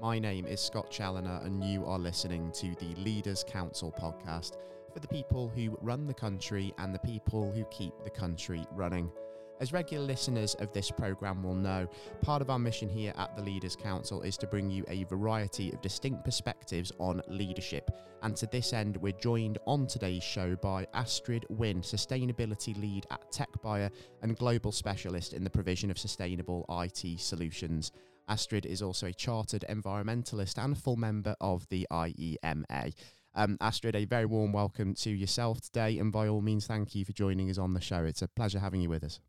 [0.00, 4.58] My name is Scott Challoner, and you are listening to the Leaders Council podcast
[4.92, 9.10] for the people who run the country and the people who keep the country running.
[9.58, 11.88] As regular listeners of this programme will know,
[12.20, 15.72] part of our mission here at the Leaders Council is to bring you a variety
[15.72, 17.90] of distinct perspectives on leadership.
[18.22, 23.32] And to this end, we're joined on today's show by Astrid Wynne, Sustainability Lead at
[23.32, 23.90] TechBuyer
[24.20, 27.92] and Global Specialist in the provision of sustainable IT solutions.
[28.28, 32.94] Astrid is also a chartered environmentalist and a full member of the IEMA.
[33.34, 37.04] Um, Astrid, a very warm welcome to yourself today, and by all means, thank you
[37.04, 38.04] for joining us on the show.
[38.04, 39.20] It's a pleasure having you with us.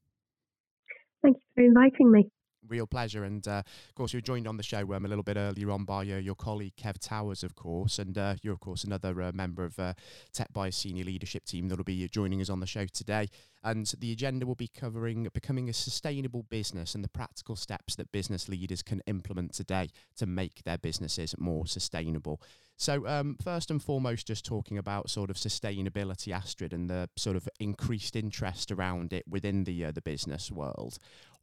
[1.21, 2.29] Thank you for inviting me.
[2.69, 3.23] Real pleasure.
[3.23, 5.71] And uh, of course, you were joined on the show um, a little bit earlier
[5.71, 7.99] on by uh, your colleague Kev Towers, of course.
[7.99, 9.93] And uh, you're, of course, another uh, member of uh,
[10.33, 13.29] TechBuyer's senior leadership team that will be joining us on the show today.
[13.63, 18.11] And the agenda will be covering becoming a sustainable business and the practical steps that
[18.11, 22.41] business leaders can implement today to make their businesses more sustainable.
[22.79, 27.35] So, um, first and foremost, just talking about sort of sustainability, Astrid, and the sort
[27.35, 30.99] of increased interest around it within the uh, the business world.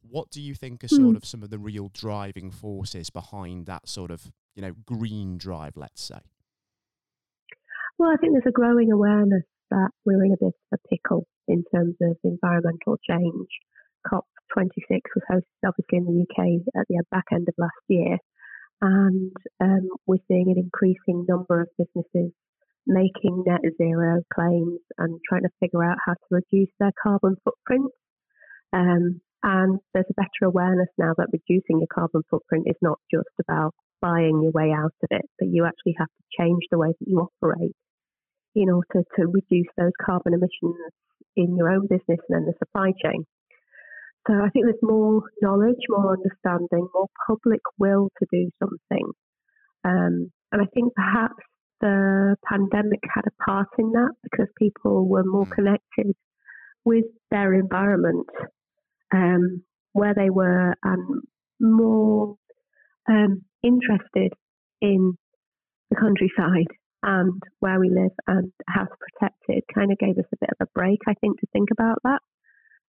[0.09, 1.15] What do you think are sort mm.
[1.15, 5.75] of some of the real driving forces behind that sort of you know green drive?
[5.75, 6.19] Let's say.
[7.97, 11.25] Well, I think there's a growing awareness that we're in a bit of a pickle
[11.47, 13.47] in terms of environmental change.
[14.11, 18.17] COP26 was hosted obviously in the UK at the back end of last year,
[18.81, 19.31] and
[19.61, 22.31] um, we're seeing an increasing number of businesses
[22.87, 27.91] making net zero claims and trying to figure out how to reduce their carbon footprint.
[28.73, 33.29] Um, and there's a better awareness now that reducing your carbon footprint is not just
[33.39, 36.89] about buying your way out of it, but you actually have to change the way
[36.89, 37.75] that you operate
[38.55, 40.75] in order to reduce those carbon emissions
[41.35, 43.23] in your own business and in the supply chain.
[44.27, 49.05] So I think there's more knowledge, more understanding, more public will to do something.
[49.83, 51.43] Um, and I think perhaps
[51.81, 55.51] the pandemic had a part in that because people were more hmm.
[55.51, 56.15] connected
[56.83, 58.27] with their environment,
[59.13, 61.21] um, where they were, and
[61.59, 62.35] more
[63.09, 64.33] um, interested
[64.81, 65.17] in
[65.89, 66.67] the countryside
[67.03, 69.63] and where we live and how to protect it.
[69.73, 72.19] Kind of gave us a bit of a break, I think, to think about that.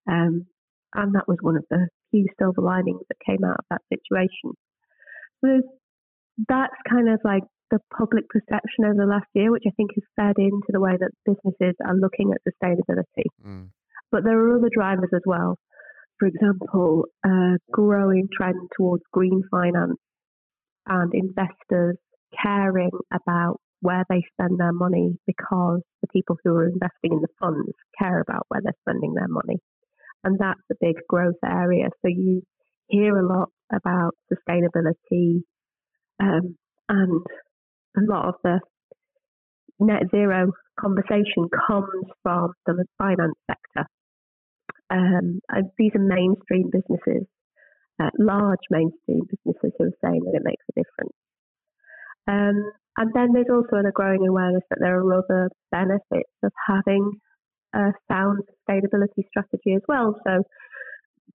[0.09, 0.47] Um,
[0.95, 4.57] and that was one of the few silver linings that came out of that situation.
[5.45, 5.63] So
[6.49, 10.05] that's kind of like the public perception over the last year, which I think has
[10.17, 13.27] fed into the way that businesses are looking at sustainability.
[13.45, 13.69] Mm.
[14.13, 15.59] But there are other drivers as well.
[16.19, 19.99] For example, a growing trend towards green finance
[20.87, 21.97] and investors
[22.43, 27.29] caring about where they spend their money because the people who are investing in the
[27.39, 29.59] funds care about where they're spending their money
[30.27, 31.89] and that's a big growth area.
[32.03, 32.43] So you
[32.89, 35.43] hear a lot about sustainability,
[36.21, 36.57] um,
[36.89, 37.23] and
[37.97, 38.61] a lot of the
[39.79, 43.89] net zero conversation comes from the finance sector.
[44.91, 45.41] Um,
[45.79, 47.27] these are mainstream businesses,
[48.01, 51.17] uh, large mainstream businesses who are saying that it makes a difference.
[52.29, 57.21] Um, and then there's also a growing awareness that there are other benefits of having
[57.75, 60.19] a sound sustainability strategy as well.
[60.27, 60.43] So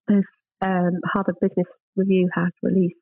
[0.07, 0.25] there's
[0.61, 2.95] um, Harvard Business Review has released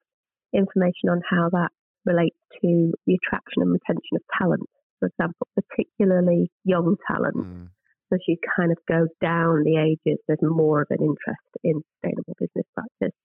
[0.54, 1.70] information on how that
[2.06, 4.68] relates to the attraction and retention of talent,
[5.00, 7.38] for example, particularly young talent.
[7.38, 7.70] Mm.
[8.10, 11.82] So as you kind of go down the ages, there's more of an interest in
[11.94, 13.16] sustainable business practice.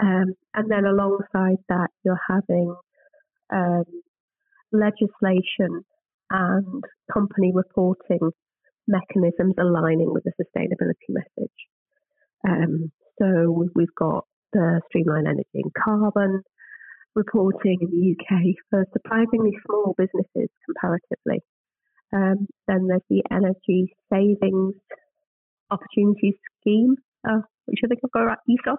[0.00, 2.74] Um, and then alongside that, you're having
[3.52, 3.84] um,
[4.72, 5.84] legislation
[6.30, 8.30] and company reporting
[8.86, 11.52] mechanisms aligning with the sustainability message.
[12.46, 16.42] Um, so we've got the streamlined energy and carbon
[17.14, 21.42] reporting in the UK for surprisingly small businesses comparatively.
[22.12, 24.74] Um, then there's the energy savings
[25.70, 26.96] opportunities scheme,
[27.28, 28.78] uh, which I think I've got right, ESOS,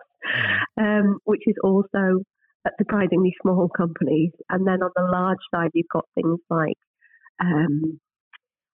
[0.77, 0.99] mm.
[0.99, 2.23] um, which is also
[2.65, 4.31] at surprisingly small companies.
[4.49, 6.77] And then on the large side, you've got things like
[7.39, 7.99] um,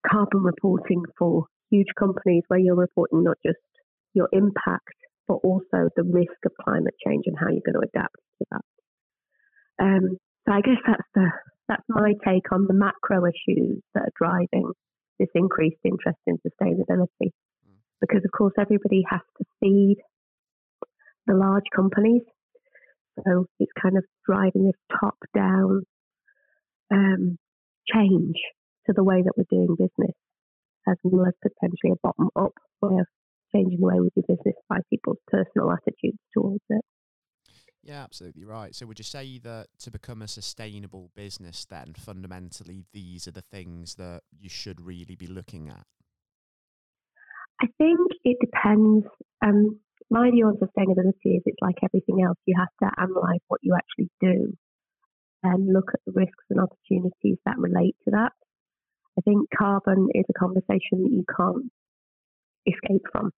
[0.09, 3.59] carbon reporting for huge companies where you're reporting not just
[4.13, 4.95] your impact,
[5.27, 8.61] but also the risk of climate change and how you're going to adapt to that.
[9.79, 10.17] Um,
[10.47, 11.29] so I guess that's the
[11.67, 14.71] that's my take on the macro issues that are driving
[15.19, 17.31] this increased interest in sustainability.
[17.65, 17.79] Mm.
[18.01, 19.97] Because of course everybody has to feed
[21.25, 22.21] the large companies.
[23.25, 25.81] So it's kind of driving this top down
[26.91, 27.37] um,
[27.93, 28.35] change
[28.85, 30.15] to the way that we're doing business,
[30.87, 33.07] as well as potentially a bottom up way of
[33.53, 36.81] changing the way we do business by people's personal attitudes towards it.
[37.87, 38.75] Yeah, absolutely right.
[38.75, 43.41] So, would you say that to become a sustainable business, then fundamentally, these are the
[43.41, 45.85] things that you should really be looking at?
[47.61, 49.07] I think it depends.
[49.41, 49.79] Um,
[50.09, 52.37] my view on sustainability is it's like everything else.
[52.45, 54.51] You have to analyze what you actually do
[55.43, 58.33] and look at the risks and opportunities that relate to that.
[59.17, 61.71] I think carbon is a conversation that you can't
[62.67, 63.31] escape from.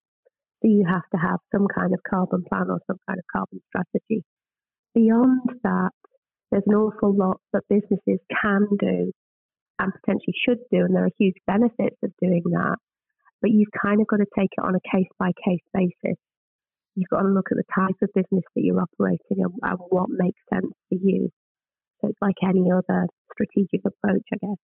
[0.64, 3.62] So you have to have some kind of carbon plan or some kind of carbon
[3.70, 4.26] strategy.
[5.00, 5.92] Beyond that,
[6.52, 9.14] there's an awful lot that businesses can do
[9.80, 12.76] and potentially should do, and there are huge benefits of doing that.
[13.42, 16.18] But you've kind of got to take it on a case by case basis.
[16.96, 20.10] You've got to look at the type of business that you're operating and, and what
[20.10, 21.30] makes sense for you.
[22.02, 24.60] So it's like any other strategic approach, I guess.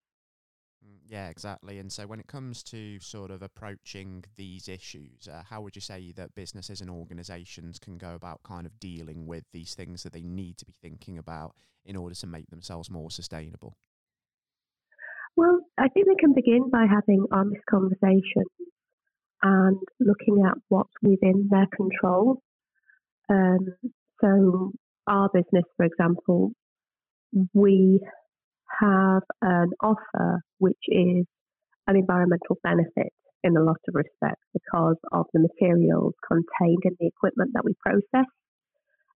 [1.16, 1.80] Yeah, exactly.
[1.80, 5.82] And so when it comes to sort of approaching these issues, uh, how would you
[5.82, 10.12] say that businesses and organizations can go about kind of dealing with these things that
[10.12, 13.78] they need to be thinking about in order to make themselves more sustainable?
[15.38, 18.52] Well, I think they can begin by having honest conversations
[19.42, 22.42] and looking at what's within their control.
[23.30, 23.68] Um,
[24.20, 24.74] so,
[25.08, 26.52] our business, for example,
[27.54, 28.02] we
[28.82, 31.26] have an offer which is
[31.88, 33.14] an environmental benefit
[33.44, 37.74] in a lot of respects because of the materials contained in the equipment that we
[37.80, 38.28] process.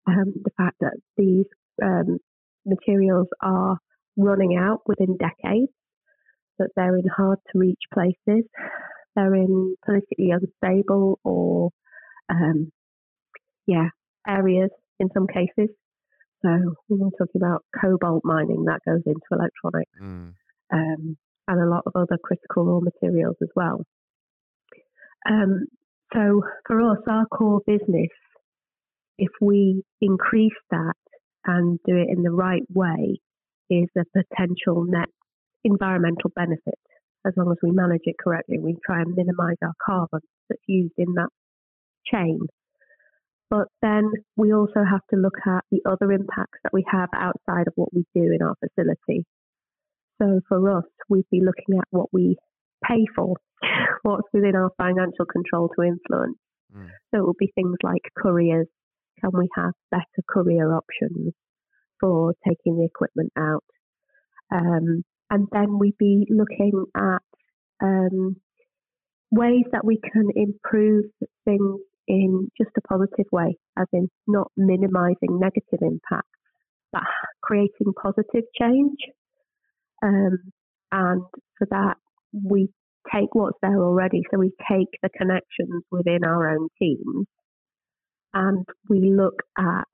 [0.07, 1.45] Um, the fact that these
[1.83, 2.19] um,
[2.65, 3.77] materials are
[4.17, 5.71] running out within decades,
[6.59, 8.45] that they're in hard to reach places,
[9.15, 11.71] they're in politically unstable or,
[12.29, 12.71] um,
[13.65, 13.89] yeah,
[14.27, 14.69] areas
[14.99, 15.69] in some cases.
[16.41, 20.33] So when we're talking about cobalt mining, that goes into electronics, mm.
[20.71, 23.83] um, and a lot of other critical raw materials as well.
[25.29, 25.65] Um,
[26.13, 28.09] so for us, our core business,
[29.17, 30.93] if we increase that
[31.45, 33.19] and do it in the right way,
[33.69, 35.09] is a potential net
[35.63, 36.79] environmental benefit.
[37.27, 40.93] As long as we manage it correctly, we try and minimise our carbon that's used
[40.97, 41.29] in that
[42.05, 42.39] chain.
[43.49, 47.67] But then we also have to look at the other impacts that we have outside
[47.67, 49.25] of what we do in our facility.
[50.21, 52.37] So for us, we'd be looking at what we
[52.85, 53.37] pay for,
[54.03, 56.37] what's within our financial control to influence.
[56.75, 56.89] Mm.
[57.11, 58.67] So it would be things like couriers.
[59.19, 61.33] Can we have better courier options
[61.99, 63.63] for taking the equipment out?
[64.51, 67.21] Um, and then we'd be looking at
[67.81, 68.35] um,
[69.31, 71.05] ways that we can improve
[71.45, 71.79] things
[72.09, 76.27] in just a positive way, as in not minimizing negative impacts,
[76.91, 77.03] but
[77.41, 78.97] creating positive change.
[80.03, 80.39] Um,
[80.91, 81.21] and
[81.57, 81.97] for that,
[82.33, 82.69] we
[83.13, 84.23] take what's there already.
[84.31, 87.27] So we take the connections within our own teams
[88.33, 89.85] and we look at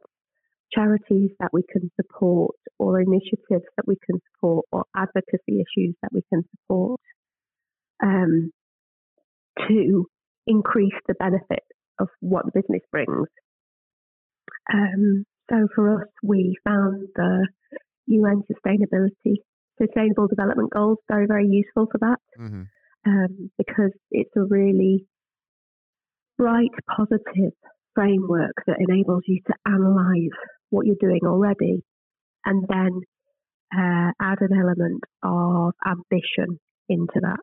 [0.74, 6.12] charities that we can support or initiatives that we can support or advocacy issues that
[6.12, 7.00] we can support
[8.04, 8.52] um,
[9.68, 10.06] to
[10.48, 11.64] increase the benefit
[12.00, 13.28] of what the business brings.
[14.72, 17.48] Um, so for us, we found the
[18.08, 19.36] UN Sustainability
[19.82, 22.64] Sustainable Development Goals very, very useful for that mm-hmm.
[23.06, 25.06] um, because it's a really
[26.38, 27.52] bright, positive
[27.94, 30.32] framework that enables you to analyze
[30.70, 31.84] what you're doing already
[32.46, 33.02] and then
[33.74, 37.40] uh, add an element of ambition into that.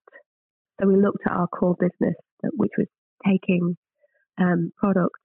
[0.81, 2.15] So we looked at our core business,
[2.57, 2.87] which was
[3.27, 3.77] taking
[4.39, 5.21] um, product,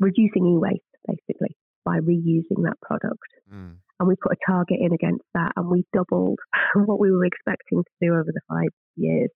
[0.00, 3.28] reducing e-waste basically by reusing that product.
[3.52, 3.76] Mm.
[4.00, 6.38] And we put a target in against that, and we doubled
[6.74, 9.30] what we were expecting to do over the five years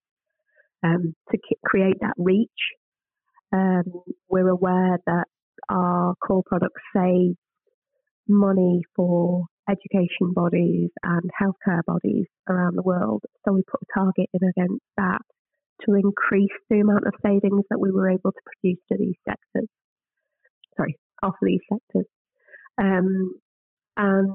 [0.82, 2.50] um, to create that reach.
[3.52, 3.84] Um,
[4.28, 5.24] we're aware that
[5.68, 7.34] our core products save
[8.28, 13.22] money for education bodies and healthcare bodies around the world.
[13.44, 15.22] So we put a target in against that
[15.86, 19.68] to increase the amount of savings that we were able to produce to these sectors.
[20.76, 22.06] Sorry, off these sectors.
[22.80, 23.34] Um,
[23.96, 24.32] and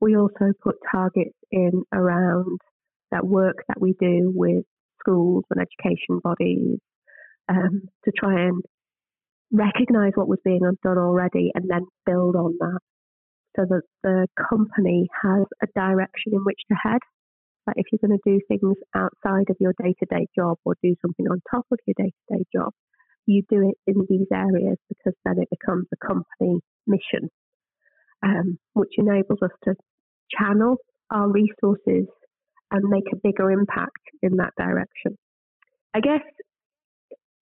[0.00, 2.58] we also put targets in around
[3.10, 4.64] that work that we do with
[5.00, 6.78] schools and education bodies
[7.48, 8.62] um, to try and
[9.52, 12.80] recognize what was being done already and then build on that
[13.56, 16.98] so that the company has a direction in which to head
[17.66, 20.76] but if you're going to do things outside of your day to day job or
[20.82, 22.72] do something on top of your day to day job,
[23.26, 27.30] you do it in these areas because then it becomes a company mission,
[28.22, 29.74] um, which enables us to
[30.30, 30.76] channel
[31.10, 32.06] our resources
[32.70, 35.16] and make a bigger impact in that direction.
[35.94, 36.22] I guess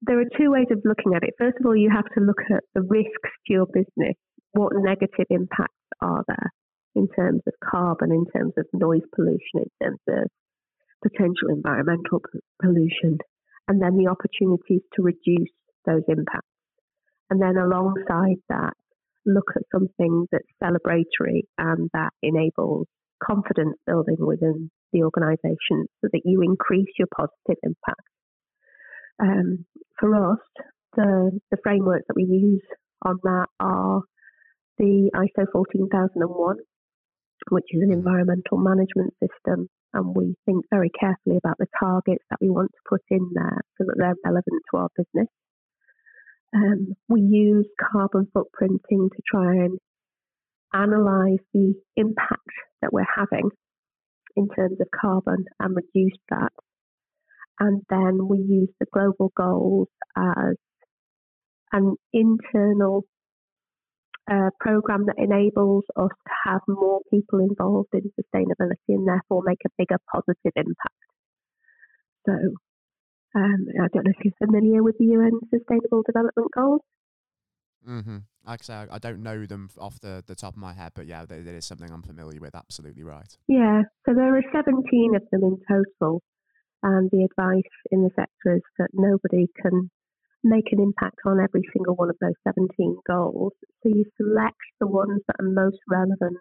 [0.02, 1.36] there are two ways of looking at it.
[1.38, 4.16] First of all, you have to look at the risks to your business
[4.54, 6.52] what negative impacts are there
[6.96, 10.28] in terms of carbon, in terms of noise pollution, in terms of
[11.04, 12.22] potential environmental
[12.62, 13.18] pollution,
[13.68, 15.52] and then the opportunities to reduce
[15.86, 16.48] those impacts.
[17.30, 18.74] And then alongside that,
[19.26, 22.88] look at something that's celebratory and that enables
[23.24, 28.02] confidence building within the organisation so that you increase your positive impact.
[29.22, 29.66] Um,
[30.00, 30.40] for us,
[30.96, 32.64] the, the frameworks that we use
[33.06, 34.02] on that are
[34.78, 36.58] the ISO 14001,
[37.50, 42.40] which is an environmental management system, and we think very carefully about the targets that
[42.42, 45.28] we want to put in there so that they're relevant to our business.
[46.54, 49.80] Um, we use carbon footprinting to try and
[50.74, 53.50] analyze the impact that we're having
[54.36, 56.52] in terms of carbon and reduce that.
[57.60, 60.56] And then we use the global goals as
[61.72, 63.06] an internal
[64.30, 69.60] uh, program that enables us to have more people involved in sustainability and therefore make
[69.66, 71.02] a bigger positive impact.
[72.26, 72.34] So,
[73.34, 76.82] um, I don't know if you're familiar with the UN Sustainable Development Goals.
[77.88, 78.18] Mm-hmm.
[78.46, 81.08] Like I say, I don't know them off the, the top of my head, but
[81.08, 82.56] yeah, that is something I'm familiar with.
[82.56, 83.36] Absolutely right.
[83.48, 86.22] Yeah, so there are 17 of them in total,
[86.84, 89.90] and the advice in the sector is that nobody can
[90.44, 93.54] make an impact on every single one of those 17 goals.
[93.84, 96.38] So you select the ones that are most relevant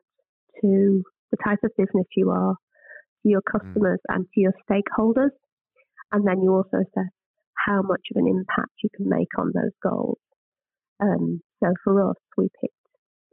[0.62, 2.54] to the type of business you are,
[3.22, 3.52] to your mm.
[3.52, 4.14] customers, mm.
[4.14, 5.30] and to your stakeholders.
[6.12, 7.12] And then you also assess
[7.66, 10.18] how much of an impact you can make on those goals.
[11.00, 12.74] Um, so for us, we picked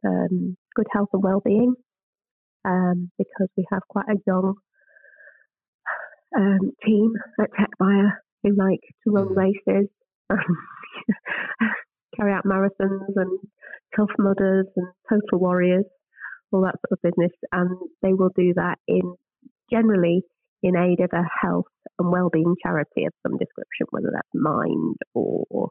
[0.05, 1.74] um, good health and well-being
[2.65, 4.55] um, because we have quite a young
[6.38, 8.12] um, team at TechBuyer
[8.43, 9.36] who like to run mm.
[9.36, 9.89] races,
[12.15, 13.39] carry out marathons and
[13.96, 15.86] tough mudders and total warriors,
[16.51, 19.15] all that sort of business, and they will do that in
[19.72, 20.22] generally
[20.63, 21.65] in aid of a health
[22.00, 25.69] and well-being charity of some description, whether that's Mind or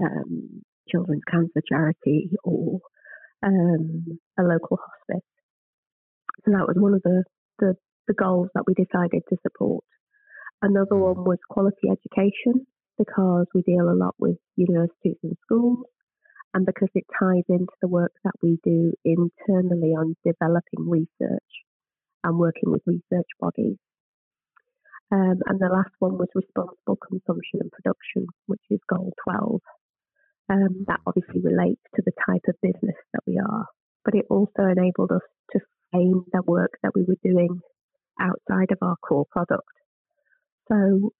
[0.00, 2.80] um, Children's Cancer Charity or
[3.42, 5.26] um, a local hospice.
[6.44, 7.24] So that was one of the,
[7.58, 7.74] the,
[8.08, 9.84] the goals that we decided to support.
[10.62, 11.14] Another mm.
[11.14, 12.66] one was quality education
[13.00, 15.86] because we deal a lot with universities and schools
[16.52, 21.52] and because it ties into the work that we do internally on developing research
[22.24, 23.76] and working with research bodies.
[25.12, 29.60] Um, and the last one was responsible consumption and production, which is goal 12.
[30.50, 33.66] Um, that obviously relates to the type of business that we are,
[34.04, 37.60] but it also enabled us to frame the work that we were doing
[38.20, 39.72] outside of our core product.
[40.68, 41.12] So,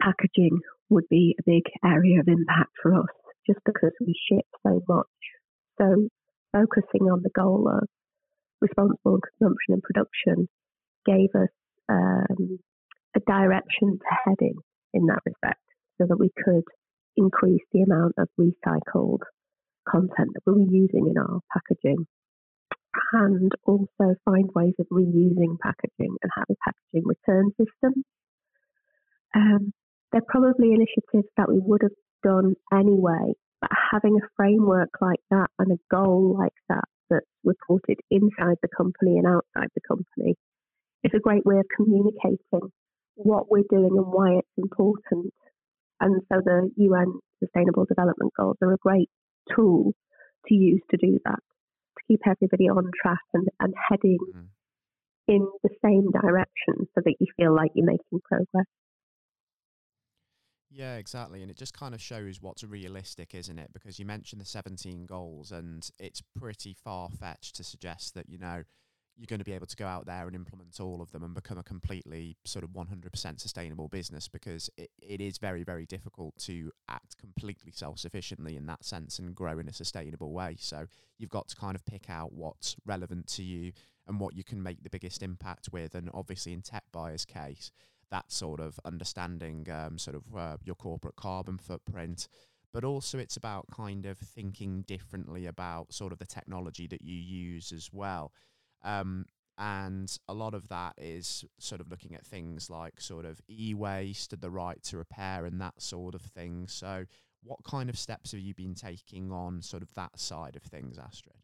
[0.00, 3.14] packaging would be a big area of impact for us
[3.46, 5.06] just because we ship so much.
[5.78, 6.08] So,
[6.52, 7.88] focusing on the goal of
[8.60, 10.48] responsible consumption and production
[11.06, 11.48] gave us
[11.88, 12.58] um,
[13.16, 14.54] a direction to head in
[14.92, 15.62] in that respect
[15.98, 16.64] so that we could
[17.16, 19.20] increase the amount of recycled
[19.88, 22.06] content that we were using in our packaging
[23.12, 28.04] and also find ways of reusing packaging and have a packaging return system.
[29.34, 29.72] Um,
[30.12, 35.48] they're probably initiatives that we would have done anyway, but having a framework like that
[35.58, 40.34] and a goal like that that's reported inside the company and outside the company
[41.04, 42.70] is a great way of communicating
[43.14, 45.32] what we're doing and why it's important
[46.00, 49.10] and so the UN Sustainable Development Goals are a great
[49.54, 49.92] tool
[50.46, 51.38] to use to do that,
[51.98, 54.46] to keep everybody on track and, and heading mm.
[55.28, 58.66] in the same direction so that you feel like you're making progress.
[60.70, 61.42] Yeah, exactly.
[61.42, 63.72] And it just kind of shows what's realistic, isn't it?
[63.72, 68.38] Because you mentioned the 17 goals, and it's pretty far fetched to suggest that, you
[68.38, 68.62] know,
[69.16, 71.34] you're going to be able to go out there and implement all of them and
[71.34, 76.34] become a completely sort of 100% sustainable business because it, it is very, very difficult
[76.38, 80.56] to act completely self sufficiently in that sense and grow in a sustainable way.
[80.58, 80.86] So
[81.18, 83.72] you've got to kind of pick out what's relevant to you
[84.06, 85.94] and what you can make the biggest impact with.
[85.94, 87.72] And obviously, in TechBuyer's case,
[88.10, 92.28] that sort of understanding um, sort of uh, your corporate carbon footprint
[92.72, 97.16] but also it's about kind of thinking differently about sort of the technology that you
[97.16, 98.32] use as well.
[98.84, 99.26] Um,
[99.58, 104.40] and a lot of that is sort of looking at things like sort of e-waste,
[104.40, 106.66] the right to repair, and that sort of thing.
[106.66, 107.04] So,
[107.42, 110.98] what kind of steps have you been taking on sort of that side of things,
[110.98, 111.36] Astrid?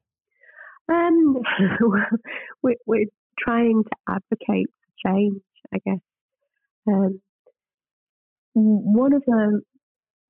[0.88, 1.42] Um,
[2.62, 3.06] we're, we're
[3.38, 5.42] trying to advocate for change,
[5.74, 6.00] I guess.
[6.88, 7.20] Um,
[8.54, 9.60] one of the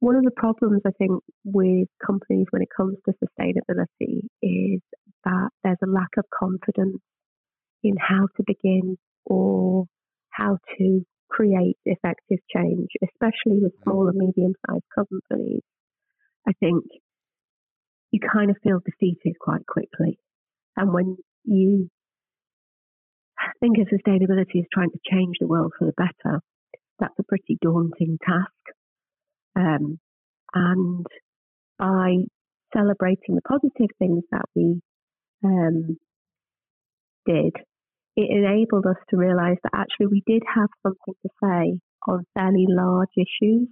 [0.00, 4.80] one of the problems I think with companies when it comes to sustainability is
[5.24, 6.98] that there's a lack of confidence
[7.82, 9.86] in how to begin or
[10.30, 13.82] how to create effective change, especially with mm.
[13.84, 15.62] small and medium sized companies.
[16.46, 16.84] I think
[18.12, 20.18] you kind of feel defeated quite quickly.
[20.76, 21.90] And when you
[23.60, 26.40] think of sustainability as trying to change the world for the better,
[26.98, 28.50] that's a pretty daunting task.
[29.54, 29.98] Um,
[30.54, 31.06] and
[31.78, 32.16] by
[32.74, 34.80] celebrating the positive things that we
[35.44, 35.98] um,
[37.26, 37.52] did,
[38.16, 41.78] it enabled us to realize that actually we did have something to say
[42.08, 43.68] on fairly large issues,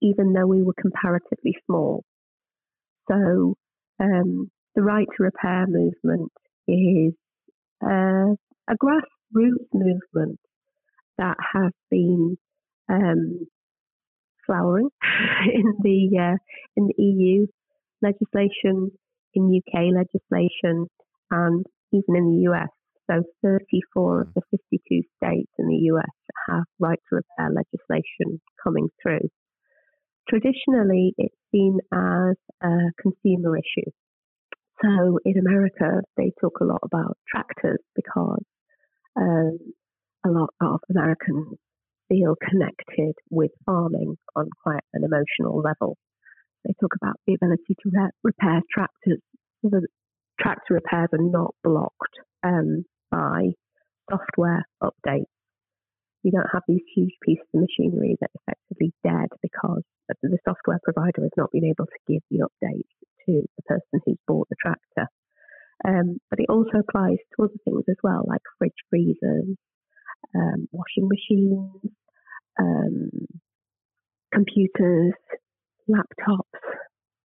[0.00, 2.04] even though we were comparatively small.
[3.08, 3.56] So,
[3.98, 6.30] um, the right to repair movement
[6.68, 7.14] is
[7.84, 8.34] uh,
[8.68, 10.38] a grassroots movement
[11.18, 12.36] that has been
[12.88, 13.46] um,
[14.46, 14.88] flowering
[15.52, 16.36] in the uh,
[16.76, 17.46] in the EU
[18.02, 18.90] legislation,
[19.34, 20.86] in UK legislation,
[21.30, 22.68] and even in the US.
[23.08, 26.10] So 34 of the 52 states in the US
[26.48, 29.28] have right to repair legislation coming through.
[30.28, 33.90] Traditionally, it's seen as a consumer issue.
[34.82, 38.42] So in America, they talk a lot about tractors because
[39.16, 39.58] um,
[40.24, 41.56] a lot of Americans
[42.08, 45.96] feel connected with farming on quite an emotional level.
[46.64, 49.20] They talk about the ability to re- repair tractors.
[49.62, 49.86] The
[50.40, 53.52] tractor repairs are not blocked um, by
[54.10, 55.30] software updates.
[56.22, 59.82] You don't have these huge pieces of machinery that are effectively dead because
[60.22, 62.90] the software provider has not been able to give the updates
[63.26, 65.08] to the person who's bought the tractor.
[65.84, 69.56] Um, but it also applies to other things as well, like fridge freezers,
[70.34, 71.92] um, washing machines,
[72.58, 73.10] um,
[74.32, 75.14] computers,
[75.88, 76.60] laptops,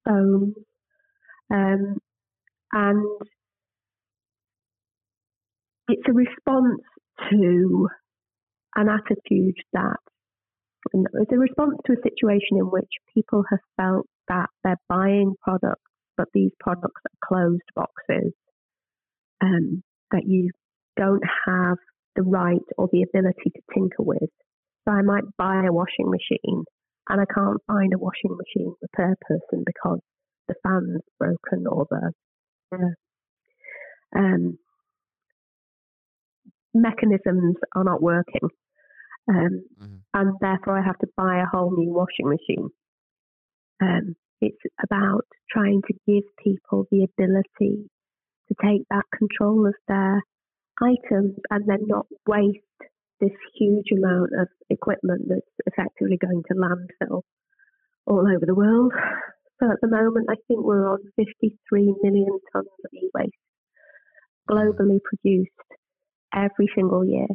[0.05, 0.55] phones,
[1.51, 1.97] um,
[2.73, 3.21] and
[5.87, 6.81] it's a response
[7.29, 7.87] to
[8.75, 9.97] an attitude that
[10.93, 15.90] it's a response to a situation in which people have felt that they're buying products,
[16.21, 18.31] but these products are closed boxes,
[19.41, 19.81] um,
[20.11, 20.51] that you
[20.95, 21.77] don't have
[22.15, 24.29] the right or the ability to tinker with.
[24.85, 26.63] So I might buy a washing machine
[27.09, 29.99] and I can't find a washing machine repair person because
[30.47, 32.11] the fan's broken or the
[34.15, 34.59] um,
[36.75, 38.47] mechanisms are not working.
[39.27, 39.95] Um, mm-hmm.
[40.13, 42.69] And therefore, I have to buy a whole new washing machine.
[43.81, 47.89] Um, it's about trying to give people the ability
[48.47, 50.21] to take back control of their
[50.81, 52.57] items and then not waste
[53.19, 57.21] this huge amount of equipment that's effectively going to landfill
[58.07, 58.91] all over the world.
[59.61, 63.31] So at the moment, I think we're on 53 million tonnes of e-waste
[64.49, 65.51] globally produced
[66.33, 67.27] every single year,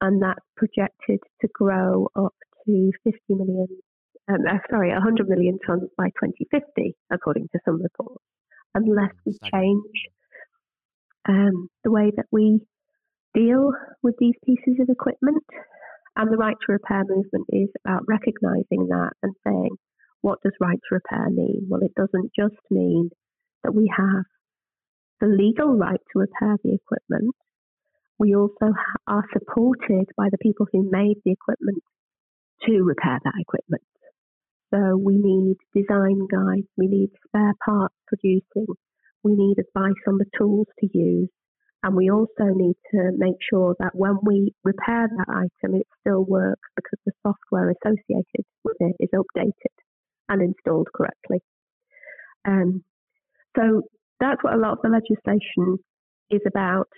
[0.00, 2.34] and that's projected to grow up
[2.66, 3.66] to 50 million,
[4.28, 8.24] um, uh, sorry, 100 million tonnes by 2050, according to some reports,
[8.74, 9.92] unless we change
[11.28, 12.60] um, the way that we
[13.34, 15.44] deal with these pieces of equipment.
[16.16, 19.76] And the right to repair movement is about recognizing that and saying,
[20.20, 21.66] what does right to repair mean?
[21.68, 23.10] Well, it doesn't just mean
[23.64, 24.24] that we have
[25.20, 27.34] the legal right to repair the equipment.
[28.18, 28.72] We also
[29.06, 31.82] are supported by the people who made the equipment
[32.66, 33.82] to repair that equipment.
[34.74, 38.66] So we need design guides, we need spare parts producing,
[39.22, 41.28] we need advice on the tools to use,
[41.84, 46.24] and we also need to make sure that when we repair that item, it still
[46.24, 49.52] works because the software associated with it is updated
[50.28, 51.38] and installed correctly.
[52.44, 52.82] Um,
[53.56, 53.82] so
[54.18, 55.78] that's what a lot of the legislation
[56.30, 56.88] is about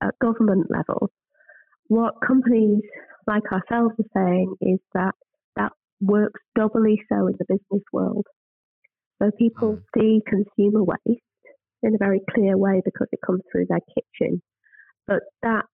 [0.00, 1.10] at government level.
[1.88, 2.82] What companies
[3.26, 5.25] like ourselves are saying is that that
[6.00, 8.26] works doubly so in the business world.
[9.22, 10.00] So people hmm.
[10.00, 11.22] see consumer waste
[11.82, 14.42] in a very clear way because it comes through their kitchen.
[15.06, 15.64] But that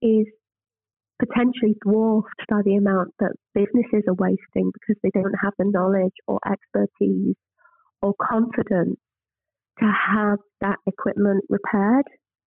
[0.00, 0.26] is
[1.18, 6.14] potentially dwarfed by the amount that businesses are wasting because they don't have the knowledge
[6.26, 7.36] or expertise
[8.00, 8.98] or confidence
[9.78, 12.04] to have that equipment repaired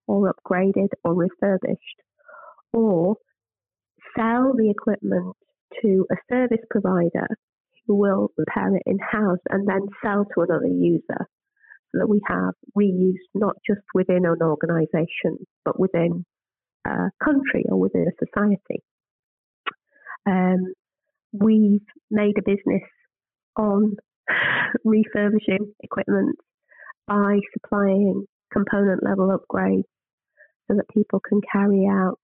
[0.08, 2.02] or upgraded or refurbished
[2.74, 3.16] or
[4.18, 5.36] sell the equipment
[5.82, 7.28] to a service provider
[7.86, 11.28] who will repair it in house and then sell to another user
[11.92, 16.26] so that we have reuse not just within an organisation, but within
[16.86, 18.82] a country or within a society.
[20.26, 20.74] Um,
[21.32, 22.84] we've made a business
[23.56, 23.96] on
[24.84, 26.38] refurbishing equipment,
[27.08, 29.84] by supplying component level upgrades
[30.68, 32.20] so that people can carry out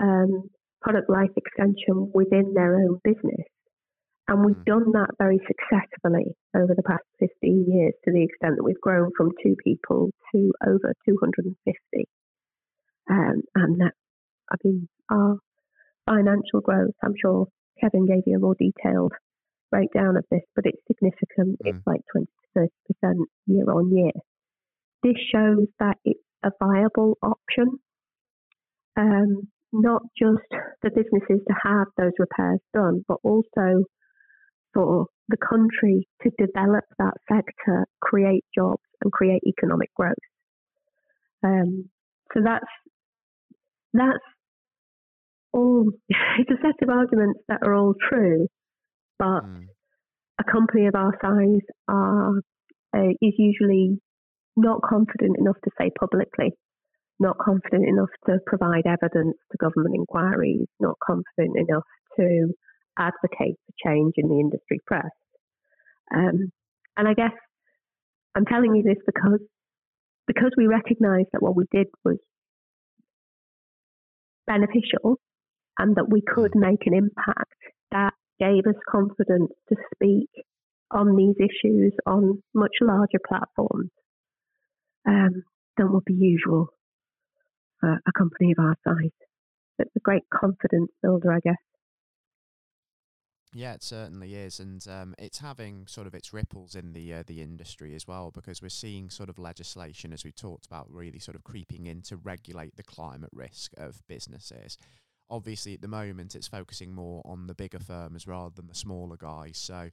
[0.00, 0.50] um,
[0.86, 3.46] product life extension within their own business.
[4.28, 4.70] And we've hmm.
[4.70, 9.10] done that very successfully over the past 15 years to the extent that we've grown
[9.16, 12.08] from two people to over 250.
[13.10, 13.92] Um, and that,
[14.50, 15.36] I mean, our
[16.06, 17.46] financial growth, I'm sure
[17.80, 19.12] Kevin gave you a more detailed
[19.70, 21.58] breakdown of this, but it's significant.
[21.62, 21.76] Mm.
[21.76, 22.68] It's like 20 to
[23.04, 23.14] 30%
[23.46, 24.12] year on year.
[25.02, 27.78] This shows that it's a viable option.
[28.96, 29.48] Um,
[29.80, 30.46] not just
[30.80, 33.84] for businesses to have those repairs done, but also
[34.74, 40.14] for the country to develop that sector, create jobs, and create economic growth.
[41.42, 41.88] Um,
[42.34, 42.64] so that's
[43.92, 44.24] that's
[45.52, 45.90] all.
[46.38, 48.46] It's a set of arguments that are all true,
[49.18, 49.64] but mm.
[50.38, 52.36] a company of our size are,
[52.94, 53.98] uh, is usually
[54.54, 56.52] not confident enough to say publicly,
[57.18, 61.84] not confident enough to provide evidence to government inquiries, not confident enough
[62.18, 62.52] to
[62.98, 65.10] advocate for change in the industry press.
[66.14, 66.50] Um,
[66.96, 67.32] and I guess
[68.34, 69.40] I'm telling you this because
[70.26, 72.16] because we recognised that what we did was
[74.46, 75.18] beneficial
[75.78, 77.54] and that we could make an impact.
[77.92, 80.28] That gave us confidence to speak
[80.90, 83.90] on these issues on much larger platforms
[85.06, 85.42] um,
[85.76, 86.68] than would be usual
[87.80, 89.10] for a company of our size.
[89.78, 91.56] It's a great confidence builder, I guess.
[93.56, 97.22] Yeah, it certainly is, and um, it's having sort of its ripples in the uh,
[97.26, 101.18] the industry as well because we're seeing sort of legislation, as we talked about, really
[101.18, 104.76] sort of creeping in to regulate the climate risk of businesses.
[105.30, 109.16] Obviously, at the moment, it's focusing more on the bigger firms rather than the smaller
[109.16, 109.56] guys.
[109.56, 109.88] So,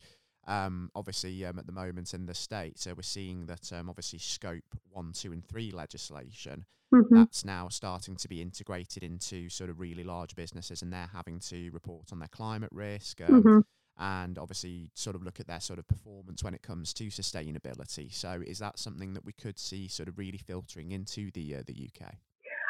[0.47, 4.19] um, obviously, um, at the moment in the states, uh, we're seeing that um, obviously
[4.19, 7.15] scope one, two, and three legislation mm-hmm.
[7.15, 11.39] that's now starting to be integrated into sort of really large businesses, and they're having
[11.39, 13.21] to report on their climate risk.
[13.21, 13.59] Um, mm-hmm.
[13.95, 18.11] And obviously, sort of look at their sort of performance when it comes to sustainability.
[18.11, 21.63] So, is that something that we could see sort of really filtering into the uh,
[21.65, 22.15] the UK?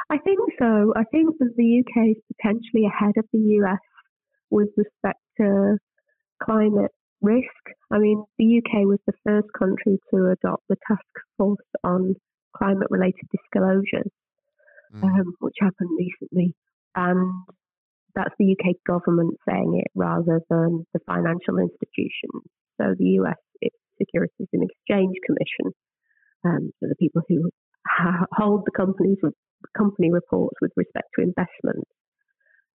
[0.09, 0.93] I think so.
[0.95, 3.79] I think that the UK is potentially ahead of the US
[4.49, 5.77] with respect to
[6.43, 6.91] climate
[7.23, 7.63] risk.
[7.91, 11.01] I mean, the UK was the first country to adopt the task
[11.37, 12.15] force on
[12.55, 14.11] climate related disclosures,
[14.93, 15.03] mm.
[15.03, 16.53] um, which happened recently.
[16.95, 17.45] And
[18.15, 22.43] that's the UK government saying it rather than the financial institutions.
[22.79, 25.73] So the US it's Securities and Exchange Commission,
[26.45, 27.49] um, so the people who
[27.87, 29.33] ha- hold the companies with
[29.77, 31.87] company reports with respect to investment.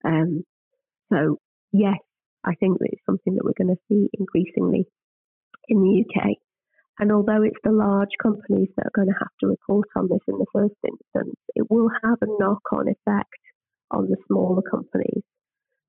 [0.05, 0.43] Um,
[1.13, 1.37] so
[1.73, 1.99] yes,
[2.44, 4.87] I think that it's something that we're going to see increasingly
[5.68, 6.37] in the UK.
[7.01, 10.20] And although it's the large companies that are going to have to report on this
[10.27, 13.38] in the first instance, it will have a knock on effect
[13.90, 15.22] on the smaller companies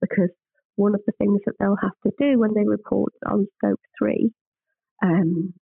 [0.02, 0.30] because
[0.76, 4.32] one of the things that they'll have to do when they report on scope three.
[5.04, 5.54] Um,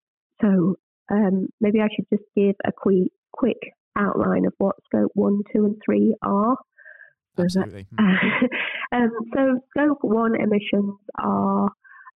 [0.42, 0.76] so
[1.10, 3.58] um, maybe I should just give a quick, quick
[3.98, 6.58] outline of what scope one, two, and three are.
[7.40, 7.88] Absolutely.
[8.92, 11.70] um, so, scope one emissions are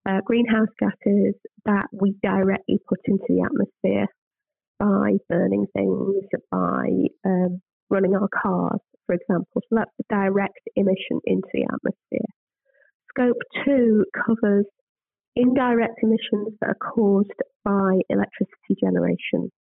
[0.07, 4.07] uh, greenhouse gases that we directly put into the atmosphere
[4.79, 6.87] by burning things, by
[7.25, 9.61] um, running our cars, for example.
[9.69, 12.27] So, that's the direct emission into the atmosphere.
[13.09, 14.65] Scope two covers
[15.35, 17.31] indirect emissions that are caused
[17.63, 19.51] by electricity generation.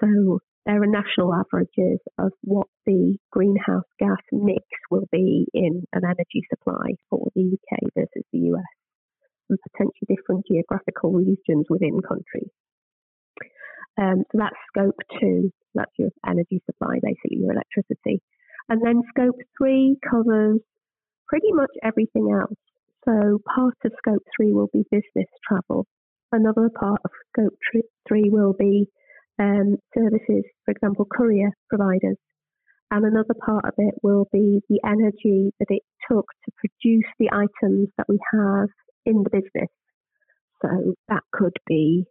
[0.00, 6.02] So, there are national averages of what the greenhouse gas mix will be in an
[6.04, 8.72] energy supply for the UK versus the US
[9.50, 12.50] and potentially different geographical regions within countries.
[13.98, 18.22] Um, so that's scope two, that's your energy supply, basically your electricity.
[18.68, 20.60] And then scope three covers
[21.28, 22.56] pretty much everything else.
[23.04, 25.86] So part of scope three will be business travel.
[26.30, 27.58] Another part of scope
[28.08, 28.86] three will be
[29.38, 32.16] um, services, for example, courier providers.
[32.90, 37.30] And another part of it will be the energy that it took to produce the
[37.32, 38.68] items that we have
[39.06, 39.70] in the business.
[40.60, 42.04] So that could be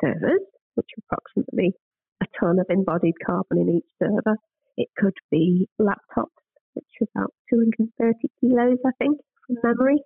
[0.00, 0.40] servers,
[0.74, 1.74] which are approximately
[2.22, 4.36] a ton of embodied carbon in each server.
[4.76, 6.32] It could be laptops,
[6.74, 9.98] which are about 230 kilos, I think, from memory,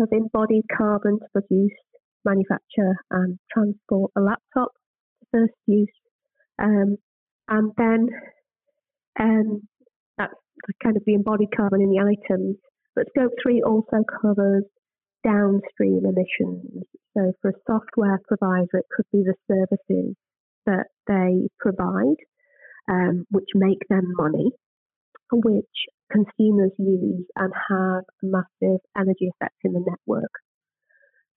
[0.00, 1.78] of embodied carbon to produce,
[2.24, 4.72] manufacture, and transport a laptop
[5.32, 5.88] first use.
[6.58, 6.96] Um,
[7.48, 8.08] and then
[9.18, 9.68] um,
[10.18, 10.34] that's
[10.82, 12.56] kind of the embodied carbon in the items.
[12.94, 14.64] But scope three also covers
[15.24, 16.84] downstream emissions.
[17.16, 20.14] So for a software provider, it could be the services
[20.66, 22.20] that they provide,
[22.90, 24.50] um, which make them money,
[25.32, 25.66] which
[26.10, 30.32] consumers use and have a massive energy effect in the network.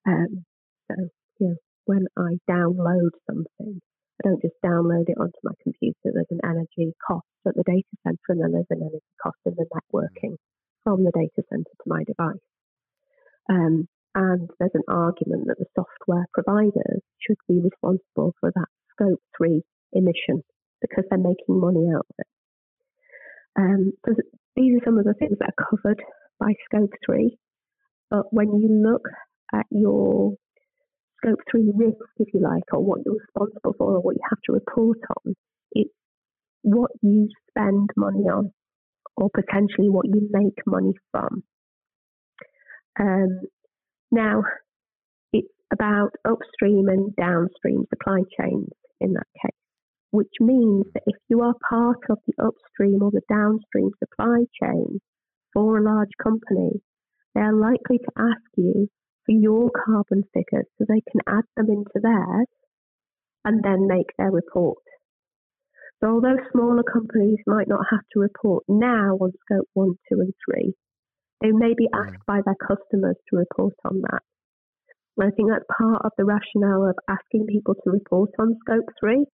[0.07, 0.45] Um,
[0.89, 0.95] so,
[1.39, 3.81] know, when I download something,
[4.23, 5.95] I don't just download it onto my computer.
[6.03, 9.53] There's an energy cost at the data center, and then there's an energy cost in
[9.57, 10.35] the networking
[10.83, 12.43] from the data center to my device.
[13.49, 19.19] Um, and there's an argument that the software providers should be responsible for that scope
[19.37, 20.43] three emission
[20.81, 22.27] because they're making money out of it.
[23.55, 24.13] Um, so
[24.55, 26.01] these are some of the things that are covered
[26.39, 27.37] by scope three.
[28.09, 29.07] But when you look
[29.53, 30.33] at your
[31.23, 34.39] scope three risk, if you like, or what you're responsible for or what you have
[34.45, 35.35] to report on,
[35.71, 35.93] it's
[36.61, 38.51] what you spend money on
[39.15, 41.43] or potentially what you make money from.
[42.99, 43.41] Um,
[44.11, 44.43] now,
[45.31, 49.51] it's about upstream and downstream supply chains in that case,
[50.11, 54.99] which means that if you are part of the upstream or the downstream supply chain
[55.53, 56.81] for a large company,
[57.35, 58.89] they are likely to ask you
[59.25, 62.47] for your carbon figures so they can add them into theirs
[63.45, 64.83] and then make their report.
[66.01, 70.33] So although smaller companies might not have to report now on scope one, two, and
[70.43, 70.73] three,
[71.41, 74.21] they may be asked by their customers to report on that.
[75.17, 78.89] And I think that's part of the rationale of asking people to report on scope
[78.99, 79.25] three,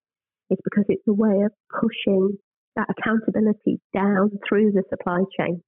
[0.50, 2.38] is because it's a way of pushing
[2.76, 5.64] that accountability down through the supply chain.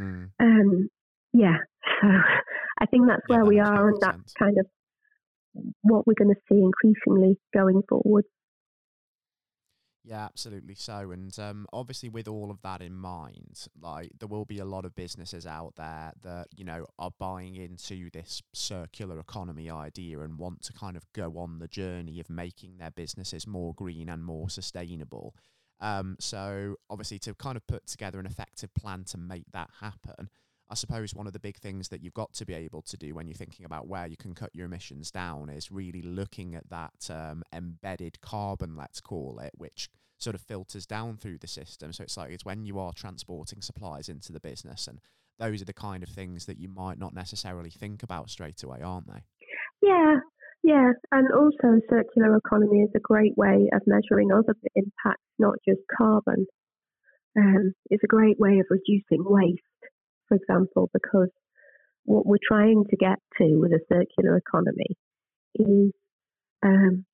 [0.00, 0.30] Mm.
[0.40, 0.88] Um,
[1.32, 1.56] yeah,
[2.00, 2.08] so
[2.80, 4.66] I think that's yeah, where that we are, and that's kind of
[5.82, 8.24] what we're going to see increasingly going forward.
[10.08, 11.10] Yeah, absolutely so.
[11.10, 14.86] And um, obviously, with all of that in mind, like there will be a lot
[14.86, 20.38] of businesses out there that you know are buying into this circular economy idea and
[20.38, 24.24] want to kind of go on the journey of making their businesses more green and
[24.24, 25.34] more sustainable.
[25.78, 30.30] Um, so, obviously, to kind of put together an effective plan to make that happen,
[30.70, 33.14] I suppose one of the big things that you've got to be able to do
[33.14, 36.68] when you're thinking about where you can cut your emissions down is really looking at
[36.68, 41.92] that um, embedded carbon, let's call it, which sort of filters down through the system.
[41.92, 45.00] So it's like it's when you are transporting supplies into the business, and
[45.38, 48.80] those are the kind of things that you might not necessarily think about straight away,
[48.82, 49.22] aren't they?
[49.80, 50.16] Yeah,
[50.62, 55.80] yeah, and also circular economy is a great way of measuring other impacts, not just
[55.96, 56.46] carbon.
[57.38, 59.62] Um, it's a great way of reducing waste
[60.28, 61.30] for example, because
[62.04, 64.96] what we're trying to get to with a circular economy
[65.54, 65.92] is
[66.62, 67.04] um,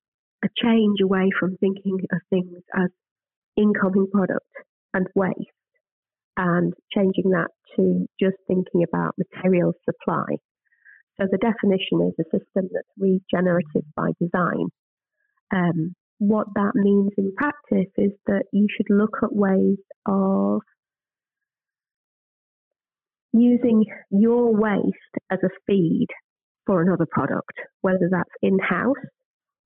[0.43, 2.89] a change away from thinking of things as
[3.57, 4.45] incoming product
[4.93, 5.51] and waste
[6.37, 10.35] and changing that to just thinking about material supply.
[11.17, 14.67] So the definition is a system that's regenerative by design.
[15.53, 20.61] Um, what that means in practice is that you should look at ways of
[23.37, 26.07] using your waste as a feed
[26.65, 28.95] for another product, whether that's in house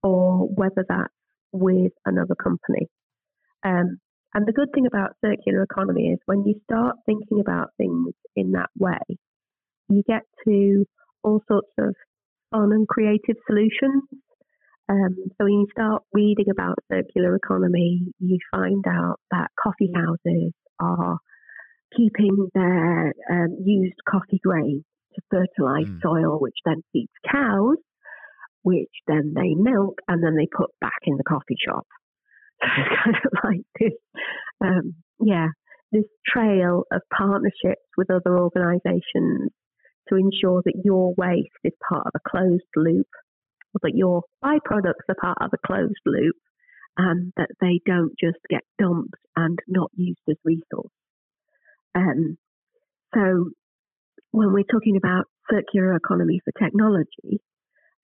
[0.03, 1.13] or whether that's
[1.51, 2.87] with another company.
[3.63, 3.99] Um,
[4.33, 8.51] and the good thing about circular economy is when you start thinking about things in
[8.51, 8.99] that way,
[9.89, 10.85] you get to
[11.23, 11.95] all sorts of
[12.51, 14.03] fun and creative solutions.
[14.87, 20.53] Um, so when you start reading about circular economy, you find out that coffee houses
[20.79, 21.17] are
[21.95, 24.83] keeping their um, used coffee grain
[25.15, 26.01] to fertilize mm.
[26.01, 27.77] soil, which then feeds cows,
[28.63, 31.85] which then they milk and then they put back in the coffee shop.
[32.61, 33.93] So it's kind of like this,
[34.61, 35.47] um, yeah,
[35.93, 39.51] this trail of partnerships with other organisations
[40.09, 43.07] to ensure that your waste is part of a closed loop,
[43.73, 46.35] or that your byproducts are part of a closed loop,
[46.97, 50.91] and that they don't just get dumped and not used as resource.
[51.99, 52.37] Um,
[53.13, 53.49] so
[54.31, 57.41] when we're talking about circular economy for technology,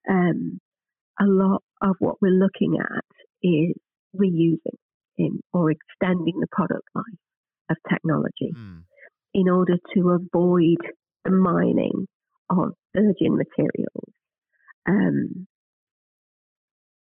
[0.09, 0.59] um,
[1.19, 3.05] a lot of what we're looking at
[3.41, 3.75] is
[4.15, 4.79] reusing
[5.17, 7.05] in or extending the product life
[7.69, 8.81] of technology mm.
[9.33, 10.77] in order to avoid
[11.23, 12.07] the mining
[12.49, 14.13] of virgin materials
[14.87, 15.47] um,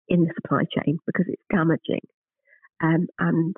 [0.08, 2.02] in the supply chain because it's damaging.
[2.84, 3.56] Um, and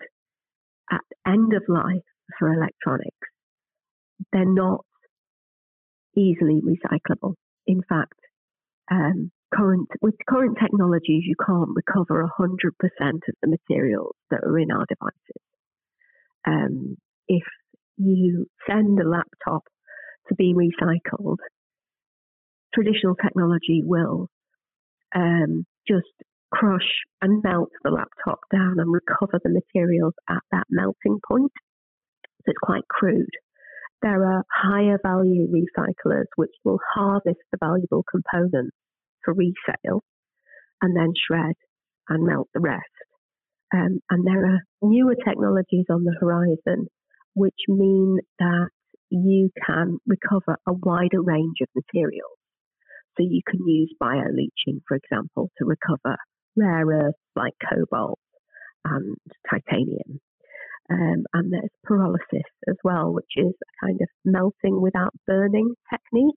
[0.92, 2.04] at end of life,
[2.38, 3.28] for electronics.
[4.32, 4.86] They're not
[6.18, 7.36] easily recyclable.
[7.68, 8.20] In fact,
[8.92, 14.72] um, current with current technologies, you can't recover 100% of the materials that are in
[14.72, 15.42] our devices.
[16.46, 17.44] Um, if
[17.98, 19.64] you send a laptop
[20.28, 21.38] to be recycled,
[22.74, 24.30] traditional technology will
[25.16, 26.08] um, just
[26.52, 31.52] crush and melt the laptop down and recover the materials at that melting point.
[32.46, 33.30] It's quite crude.
[34.02, 38.76] There are higher value recyclers which will harvest the valuable components
[39.24, 40.04] for resale
[40.82, 41.56] and then shred
[42.10, 42.84] and melt the rest.
[43.74, 46.88] Um, and there are newer technologies on the horizon
[47.36, 48.70] which mean that
[49.10, 52.38] you can recover a wider range of materials.
[53.16, 56.18] So you can use bioleaching, for example, to recover
[56.56, 58.20] rare earths like cobalt
[58.86, 59.16] and
[59.50, 60.20] titanium.
[60.90, 66.36] Um, and there's pyrolysis as well, which is a kind of melting without burning technique,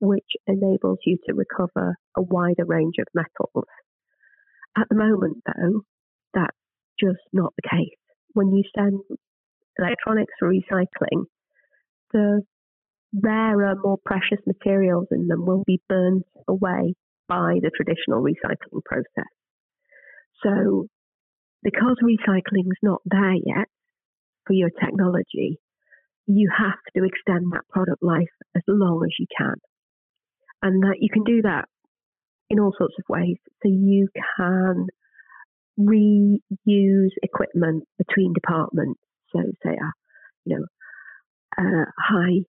[0.00, 3.66] which enables you to recover a wider range of metals.
[4.76, 5.82] At the moment, though,
[6.32, 6.56] that's
[6.98, 7.98] just not the case.
[8.32, 9.00] When you send
[9.78, 11.24] electronics for recycling,
[12.12, 12.42] the
[13.12, 16.94] rarer, more precious materials in them will be burnt away
[17.28, 19.30] by the traditional recycling process.
[20.42, 20.86] So,
[21.62, 23.68] because recycling is not there yet
[24.46, 25.58] for your technology,
[26.26, 29.54] you have to extend that product life as long as you can.
[30.62, 31.66] And that you can do that
[32.48, 33.36] in all sorts of ways.
[33.62, 34.86] So you can
[35.78, 39.00] reuse equipment between departments.
[39.32, 39.90] So say a
[40.44, 40.66] you know
[41.58, 42.44] a high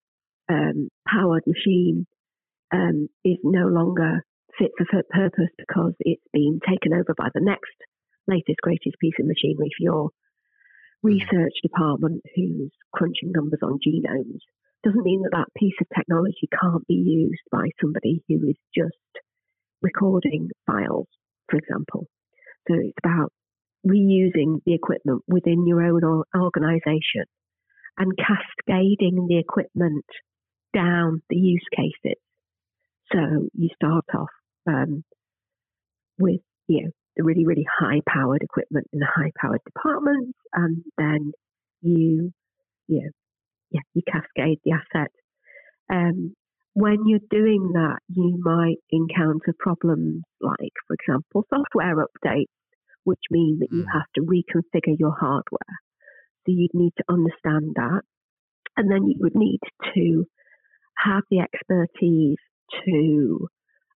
[0.50, 2.06] um, powered machine
[2.72, 4.24] um, is no longer
[4.58, 7.76] fit for purpose because it's been taken over by the next
[8.28, 10.10] latest, greatest piece of machinery for your.
[11.06, 14.42] Research department who's crunching numbers on genomes.
[14.84, 19.24] Doesn't mean that that piece of technology can't be used by somebody who is just
[19.82, 21.08] recording files,
[21.48, 22.08] for example.
[22.68, 23.32] So it's about
[23.86, 27.26] reusing the equipment within your own organization
[27.98, 30.06] and cascading the equipment
[30.74, 32.20] down the use cases.
[33.12, 33.20] So
[33.54, 34.30] you start off
[34.68, 35.04] um,
[36.18, 40.84] with you know the really really high powered equipment in the high powered departments, and
[40.98, 41.32] then
[41.82, 42.32] you
[42.88, 43.10] you know,
[43.72, 45.12] yeah you cascade the asset.
[45.90, 46.34] Um,
[46.76, 52.52] when you're doing that, you might encounter problems like, for example, software updates,
[53.06, 53.98] which mean that you hmm.
[53.98, 55.76] have to reconfigure your hardware.
[56.46, 58.02] So you'd need to understand that.
[58.76, 59.62] And then you would need
[59.96, 60.26] to
[60.98, 62.38] have the expertise
[62.86, 63.48] to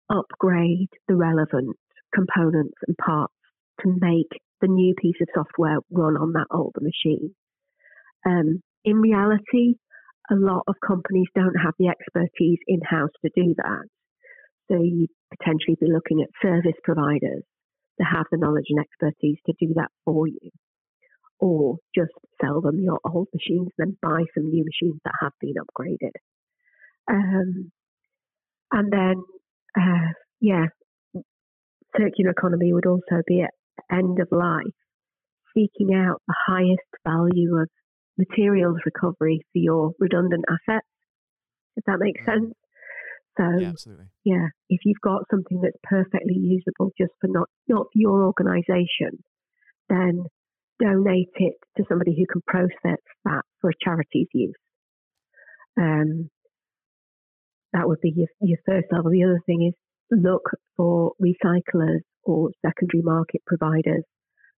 [0.09, 1.75] upgrade the relevant
[2.13, 3.33] components and parts
[3.81, 7.33] to make the new piece of software run on that older machine.
[8.25, 9.75] Um, in reality,
[10.31, 13.83] a lot of companies don't have the expertise in house to do that.
[14.69, 17.43] So you'd potentially be looking at service providers
[17.99, 20.51] to have the knowledge and expertise to do that for you.
[21.39, 25.31] Or just sell them your old machines, and then buy some new machines that have
[25.39, 26.11] been upgraded.
[27.09, 27.71] Um,
[28.71, 29.23] and then,
[29.77, 30.65] uh, yeah,
[31.97, 33.51] circular economy would also be at
[33.91, 34.75] end of life,
[35.53, 37.69] seeking out the highest value of
[38.17, 40.85] materials recovery for your redundant assets.
[41.75, 42.25] If that makes mm.
[42.25, 42.53] sense.
[43.37, 44.05] So yeah, absolutely.
[44.25, 49.23] Yeah, if you've got something that's perfectly usable just for not not for your organisation,
[49.87, 50.25] then
[50.79, 54.55] donate it to somebody who can process that for a charity's use.
[55.77, 56.29] Um,
[57.71, 59.11] that would be your, your first level.
[59.11, 59.75] The other thing is
[60.15, 64.03] look for recyclers or secondary market providers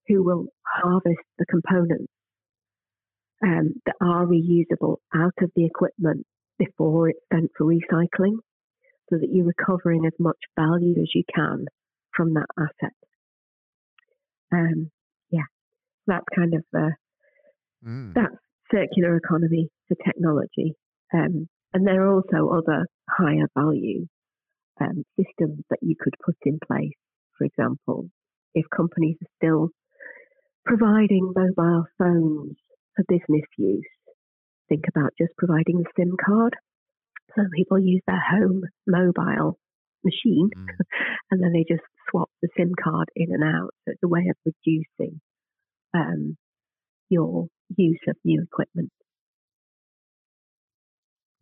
[0.07, 2.11] who will harvest the components
[3.43, 6.25] um, that are reusable out of the equipment
[6.57, 8.37] before it's sent for recycling
[9.09, 11.65] so that you're recovering as much value as you can
[12.15, 12.93] from that asset.
[14.53, 14.91] Um,
[15.31, 15.49] yeah,
[16.07, 16.89] that's kind of uh,
[17.85, 18.13] mm.
[18.13, 18.35] that's
[18.71, 20.75] circular economy for technology.
[21.13, 24.07] Um, and there are also other higher value
[24.81, 26.97] um, systems that you could put in place.
[27.37, 28.09] For example,
[28.53, 29.69] if companies are still
[30.65, 32.55] providing mobile phones
[32.95, 33.87] for business use,
[34.69, 36.55] think about just providing the SIM card.
[37.35, 39.57] So people use their home mobile
[40.03, 40.65] machine mm.
[41.31, 43.71] and then they just swap the SIM card in and out.
[43.85, 45.21] So it's a way of reducing
[45.93, 46.37] um,
[47.09, 48.91] your use of new equipment.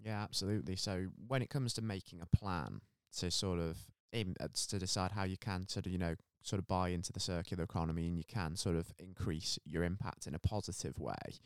[0.04, 0.76] Yeah, absolutely.
[0.76, 2.82] So when it comes to making a plan
[3.18, 3.78] to sort of
[4.14, 7.12] aim, uh, to decide how you can sort of you know sort of buy into
[7.12, 11.39] the circular economy and you can sort of increase your impact in a positive way.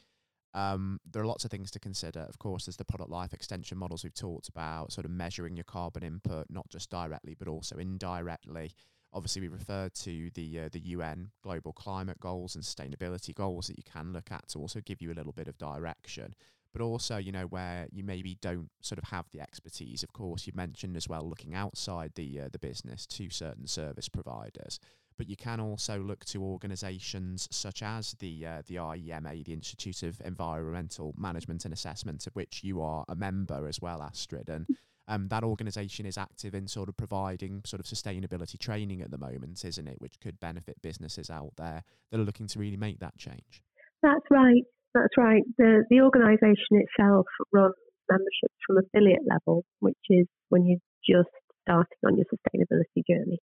[0.53, 2.19] Um, there are lots of things to consider.
[2.19, 5.63] Of course, there's the product life extension models we've talked about, sort of measuring your
[5.63, 8.71] carbon input, not just directly, but also indirectly.
[9.13, 13.77] Obviously, we referred to the uh, the UN global climate goals and sustainability goals that
[13.77, 16.35] you can look at to also give you a little bit of direction.
[16.73, 20.03] But also, you know, where you maybe don't sort of have the expertise.
[20.03, 24.09] Of course, you mentioned as well looking outside the uh, the business to certain service
[24.09, 24.79] providers
[25.17, 30.03] but you can also look to organisations such as the uh, the IEMA, the Institute
[30.03, 34.67] of Environmental Management and Assessment, of which you are a member as well, Astrid, and
[35.07, 39.17] um, that organisation is active in sort of providing sort of sustainability training at the
[39.17, 39.99] moment, isn't it?
[39.99, 43.61] Which could benefit businesses out there that are looking to really make that change.
[44.01, 44.63] That's right.
[44.93, 45.43] That's right.
[45.57, 47.73] The the organisation itself runs
[48.09, 51.33] memberships from affiliate level, which is when you're just
[51.63, 53.39] starting on your sustainability journey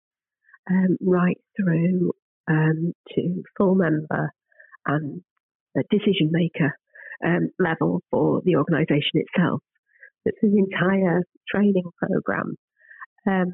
[0.70, 2.12] um, right through
[2.48, 4.30] um, to full member
[4.86, 5.22] and
[5.90, 6.72] decision maker
[7.24, 9.60] um, level for the organisation itself.
[10.24, 11.22] It's an entire
[11.52, 12.56] training program.
[13.26, 13.52] Um,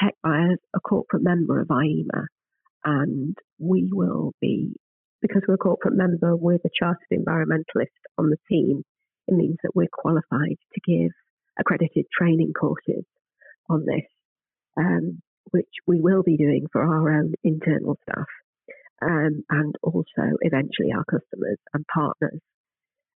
[0.00, 2.26] Techbuyer's, a corporate member of IEMA,
[2.84, 4.74] and we will be,
[5.26, 8.82] because we're a corporate member, we're the chartered environmentalist on the team.
[9.28, 11.10] It means that we're qualified to give
[11.58, 13.04] accredited training courses
[13.68, 14.04] on this.
[14.76, 18.26] Um, which we will be doing for our own internal staff
[19.02, 22.40] um, and also eventually our customers and partners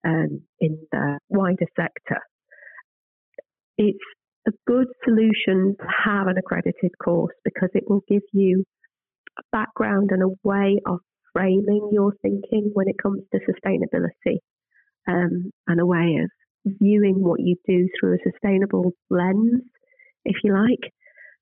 [0.05, 2.21] um, in the wider sector.
[3.77, 3.97] It's
[4.47, 8.63] a good solution to have an accredited course because it will give you
[9.37, 10.99] a background and a way of
[11.33, 14.37] framing your thinking when it comes to sustainability
[15.07, 16.29] um, and a way of
[16.65, 19.61] viewing what you do through a sustainable lens,
[20.25, 20.91] if you like.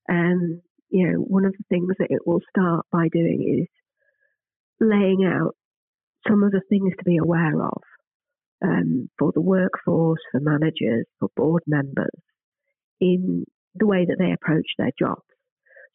[0.10, 3.68] Um, you know, one of the things that it will start by doing is
[4.80, 5.56] laying out
[6.28, 7.82] some of the things to be aware of
[8.64, 12.10] um, for the workforce, for managers, for board members
[13.00, 15.22] in the way that they approach their jobs.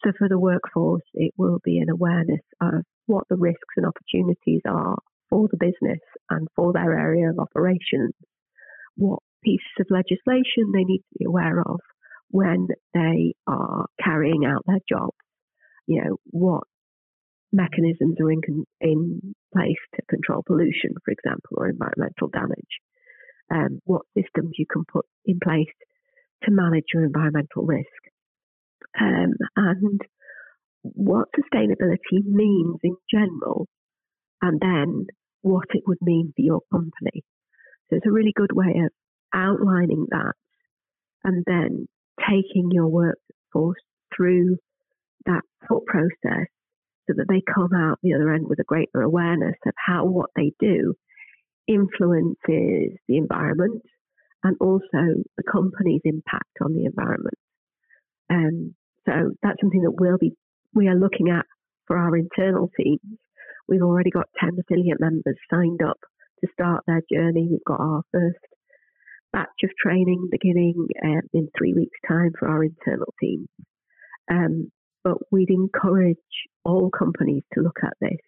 [0.04, 4.62] So for the workforce, it will be an awareness of what the risks and opportunities
[4.66, 4.96] are
[5.30, 6.00] for the business
[6.30, 8.14] and for their area of operations,
[8.96, 11.80] what pieces of legislation they need to be aware of,
[12.30, 15.10] when they are carrying out their job.
[15.86, 16.64] You know, what
[17.52, 18.40] mechanisms are in,
[18.80, 22.80] in place to control pollution, for example, or environmental damage.
[23.52, 25.66] Um, what systems you can put in place
[26.44, 28.11] to manage your environmental risk.
[29.00, 30.00] Um, and
[30.82, 33.68] what sustainability means in general,
[34.40, 35.06] and then
[35.42, 37.24] what it would mean for your company.
[37.88, 38.90] So it's a really good way of
[39.34, 40.32] outlining that
[41.24, 41.86] and then
[42.28, 43.80] taking your workforce
[44.16, 44.56] through
[45.26, 46.46] that thought process
[47.08, 50.30] so that they come out the other end with a greater awareness of how what
[50.36, 50.94] they do
[51.68, 53.82] influences the environment
[54.44, 57.38] and also the company's impact on the environment.
[58.32, 58.74] Um,
[59.06, 59.12] so
[59.42, 60.32] that's something that we'll be
[60.74, 61.44] we are looking at
[61.86, 63.18] for our internal teams.
[63.68, 65.98] We've already got 10 affiliate members signed up
[66.40, 67.48] to start their journey.
[67.50, 68.38] We've got our first
[69.32, 73.48] batch of training beginning uh, in three weeks' time for our internal teams.
[74.30, 74.70] Um,
[75.04, 76.16] but we'd encourage
[76.64, 78.20] all companies to look at this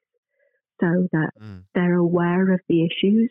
[0.81, 1.63] so that mm.
[1.75, 3.31] they're aware of the issues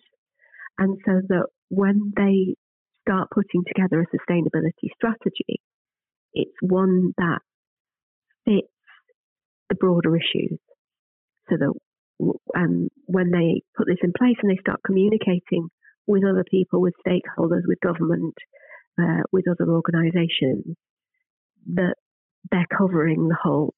[0.80, 2.56] and so that when they
[3.02, 5.60] start putting together a sustainability strategy,
[6.34, 7.40] it's one that
[8.46, 8.68] fits
[9.70, 10.60] the broader issues.
[11.50, 11.74] So that
[12.56, 15.70] um, when they put this in place and they start communicating
[16.08, 18.36] with other people, with stakeholders, with government,
[19.00, 20.76] uh, with other organisations,
[21.74, 21.96] that
[22.52, 23.74] they're covering the whole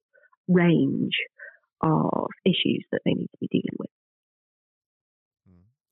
[0.47, 1.13] range
[1.81, 3.89] of issues that they need to be dealing with.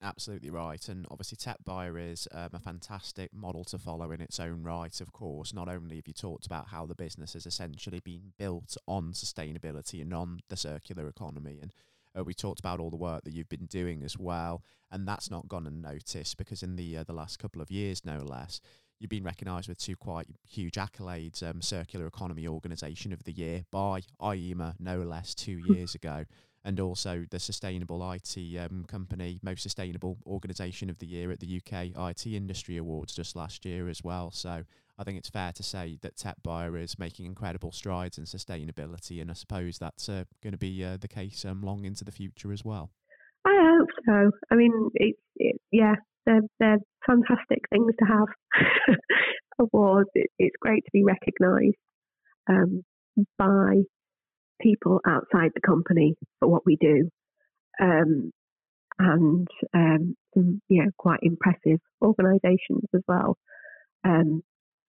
[0.04, 0.86] Absolutely right.
[0.89, 5.14] And obviously, Techbuyer is um, a fantastic model to follow in its own right, of
[5.14, 5.54] course.
[5.54, 10.01] Not only have you talked about how the business has essentially been built on sustainability
[10.01, 11.72] and on the circular economy, and
[12.18, 15.32] uh, we talked about all the work that you've been doing as well, and that's
[15.32, 18.60] not gone unnoticed because in the uh, the last couple of years, no less,
[18.99, 23.64] you've been recognised with two quite huge accolades: um, Circular Economy Organisation of the Year
[23.72, 26.26] by IEMA, no less, two years ago,
[26.66, 31.61] and also the Sustainable IT um, Company Most Sustainable Organisation of the Year at the
[31.61, 34.32] UK IT Industry Awards just last year as well.
[34.32, 34.64] So
[34.97, 39.30] I think it's fair to say that TechBuyer is making incredible strides in sustainability, and
[39.30, 42.53] I suppose that's uh, going to be uh, the case um, long into the future
[42.53, 42.91] as well.
[43.45, 44.32] I hope so.
[44.51, 45.95] I mean, it's it, yeah,
[46.26, 48.97] they're they're fantastic things to have
[49.59, 50.09] awards.
[50.14, 51.76] It, it's great to be recognised
[52.47, 52.84] um,
[53.38, 53.82] by
[54.64, 57.09] people outside the company for what we do,
[57.82, 58.32] um,
[58.99, 60.16] and um,
[60.97, 63.38] quite impressive organisations as well.
[64.03, 64.41] Um,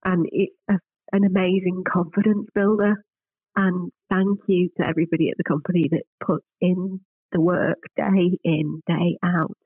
[0.05, 0.75] and it's a,
[1.13, 3.05] an amazing confidence builder.
[3.57, 7.01] And thank you to everybody at the company that puts in
[7.33, 9.57] the work day in, day out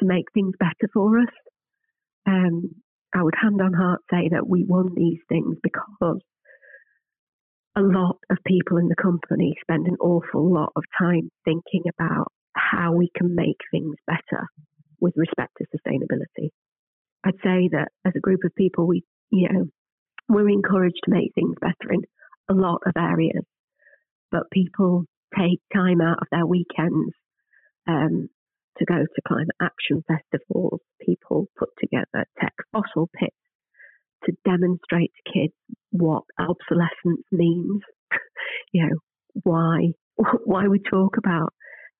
[0.00, 1.34] to make things better for us.
[2.26, 2.74] um,
[3.14, 6.20] I would hand on heart say that we won these things because
[7.78, 12.26] a lot of people in the company spend an awful lot of time thinking about
[12.54, 14.46] how we can make things better
[15.00, 16.48] with respect to sustainability.
[17.24, 19.66] I'd say that as a group of people, we, you know,
[20.28, 22.02] we're encouraged to make things better in
[22.48, 23.44] a lot of areas,
[24.32, 25.04] but people
[25.38, 27.12] take time out of their weekends
[27.86, 28.28] um,
[28.78, 30.80] to go to climate action festivals.
[31.00, 33.36] People put together tech fossil pits
[34.24, 35.54] to demonstrate to kids
[35.90, 37.82] what obsolescence means.
[38.72, 38.96] you know,
[39.44, 39.88] why
[40.44, 41.52] why we talk about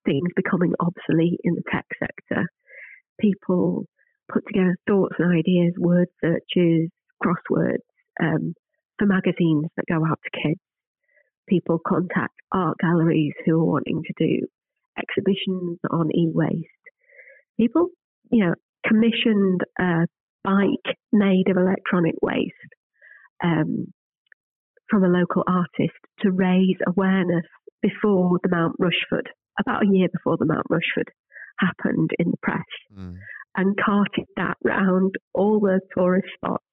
[0.05, 2.47] things becoming obsolete in the tech sector.
[3.21, 3.87] People
[4.33, 6.91] put together thoughts and ideas, word searches,
[7.23, 7.85] crosswords
[8.23, 8.55] um,
[8.99, 10.61] for magazines that go out to kids.
[11.49, 14.47] People contact art galleries who are wanting to do
[14.99, 16.67] exhibitions on e-waste.
[17.59, 17.89] People,
[18.31, 18.55] you know,
[18.87, 19.61] commissioned
[20.45, 22.55] bike made of electronic waste
[23.43, 23.93] um,
[24.89, 27.45] from a local artist to raise awareness
[27.83, 29.29] before the Mount Rushford,
[29.61, 31.11] about a year before the Mount Rushford
[31.61, 32.63] happened in the press,
[32.97, 33.17] mm.
[33.57, 36.65] and carted that round all the tourist spots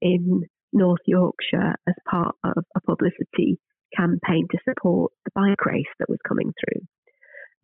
[0.00, 0.42] in
[0.72, 3.58] North Yorkshire as part of a publicity
[3.96, 6.82] campaign to support the bike race that was coming through,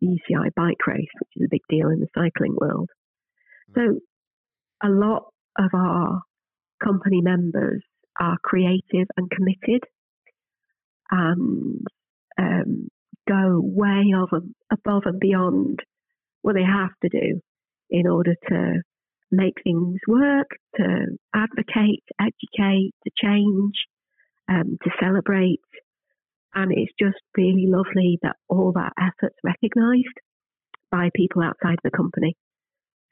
[0.01, 2.89] the UCI bike race, which is a big deal in the cycling world.
[3.75, 3.99] So,
[4.83, 5.23] a lot
[5.57, 6.21] of our
[6.83, 7.81] company members
[8.19, 9.83] are creative and committed
[11.11, 11.85] and
[12.37, 12.87] um,
[13.27, 14.41] go way over,
[14.71, 15.79] above and beyond
[16.41, 17.41] what they have to do
[17.89, 18.81] in order to
[19.31, 23.73] make things work, to advocate, to educate, to change,
[24.49, 25.59] um, to celebrate.
[26.53, 30.19] And it's just really lovely that all that effort's recognised
[30.91, 32.35] by people outside the company.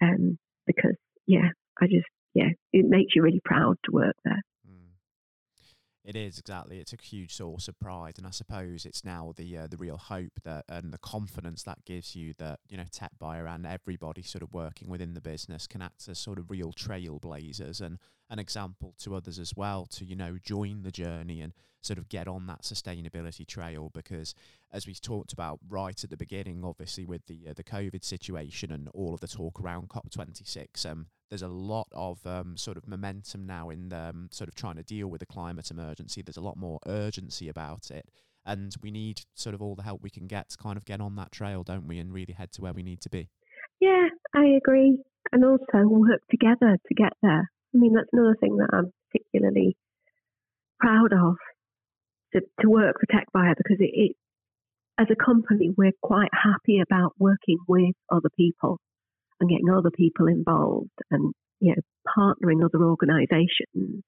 [0.01, 0.95] Um, because,
[1.27, 1.49] yeah,
[1.81, 4.41] I just, yeah, it makes you really proud to work there.
[6.03, 6.79] It is exactly.
[6.79, 9.95] It's a huge source of pride, and I suppose it's now the uh, the real
[9.95, 14.43] hope that and the confidence that gives you that you know TechBuyer and everybody sort
[14.43, 18.93] of working within the business can act as sort of real trailblazers and an example
[18.97, 22.47] to others as well to you know join the journey and sort of get on
[22.47, 24.33] that sustainability trail because
[24.73, 28.71] as we talked about right at the beginning obviously with the uh, the covid situation
[28.71, 32.87] and all of the talk around COP26 um there's a lot of um, sort of
[32.87, 36.21] momentum now in um, sort of trying to deal with the climate emergency.
[36.21, 38.07] There's a lot more urgency about it.
[38.45, 41.01] And we need sort of all the help we can get to kind of get
[41.01, 43.29] on that trail don't we and really head to where we need to be.
[43.79, 44.99] Yeah i agree.
[45.31, 47.49] And also work together to get there.
[47.73, 49.75] I mean, that's another thing that I'm particularly
[50.79, 51.37] proud of
[52.33, 54.15] to, to work for TechBuyer because it, it,
[54.99, 58.79] as a company, we're quite happy about working with other people
[59.43, 61.81] and getting other people involved and, you know,
[62.17, 64.03] partnering other organizations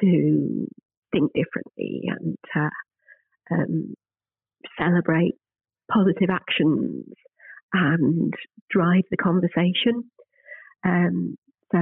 [0.00, 0.66] to
[1.12, 2.70] think differently and to
[3.52, 3.94] um,
[4.78, 5.34] celebrate
[5.92, 7.06] positive actions
[7.72, 8.32] and
[8.70, 10.04] drive the conversation.
[10.84, 11.36] Um,
[11.72, 11.78] so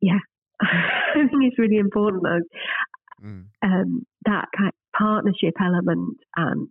[0.00, 0.18] yeah,
[0.60, 3.26] I think it's really important though.
[3.26, 3.44] Mm.
[3.62, 6.68] Um, that kind of partnership element and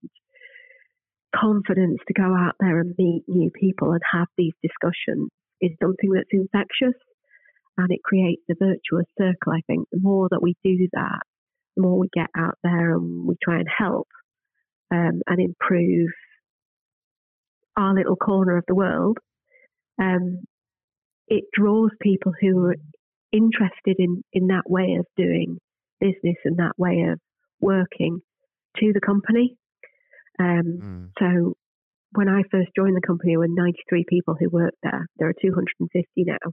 [1.35, 5.29] confidence to go out there and meet new people and have these discussions
[5.61, 6.95] is something that's infectious
[7.77, 9.53] and it creates a virtuous circle.
[9.53, 11.21] I think the more that we do that,
[11.75, 14.07] the more we get out there and we try and help
[14.91, 16.09] um, and improve
[17.75, 19.17] our little corner of the world,
[20.01, 20.39] um,
[21.27, 22.75] it draws people who are
[23.31, 25.59] interested in, in that way of doing
[25.99, 27.19] business and that way of
[27.59, 28.21] working
[28.77, 29.55] to the company.
[30.39, 31.09] Um, mm.
[31.19, 31.53] So
[32.11, 35.05] when I first joined the company, there were 93 people who worked there.
[35.17, 36.51] There are 250 now.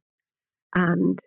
[0.74, 1.18] And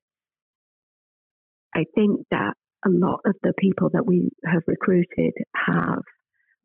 [1.76, 2.54] I think that
[2.86, 6.04] a lot of the people that we have recruited have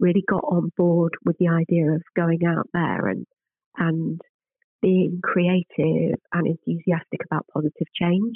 [0.01, 3.27] really got on board with the idea of going out there and
[3.77, 4.21] and
[4.83, 8.35] being creative and enthusiastic about positive change.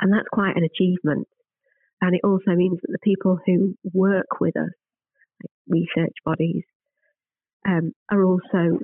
[0.00, 1.26] And that's quite an achievement.
[2.00, 4.70] And it also means that the people who work with us,
[5.68, 6.62] research bodies,
[7.66, 8.78] um, are also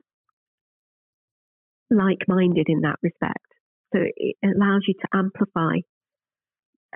[1.90, 3.46] like minded in that respect.
[3.94, 5.76] So it allows you to amplify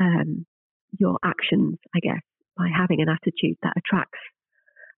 [0.00, 0.46] um,
[0.98, 2.22] your actions, I guess,
[2.56, 4.18] by having an attitude that attracts